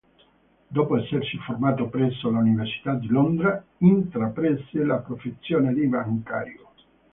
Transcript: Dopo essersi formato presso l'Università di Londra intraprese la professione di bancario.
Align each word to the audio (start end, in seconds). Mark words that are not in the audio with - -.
Dopo 0.67 0.97
essersi 0.97 1.37
formato 1.45 1.85
presso 1.85 2.27
l'Università 2.31 2.95
di 2.95 3.05
Londra 3.05 3.63
intraprese 3.81 4.83
la 4.83 4.97
professione 4.97 5.73
di 5.75 5.85
bancario. 5.85 6.71